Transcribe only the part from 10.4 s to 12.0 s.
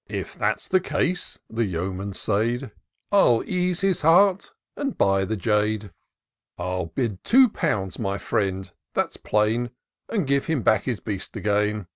him back his beast again."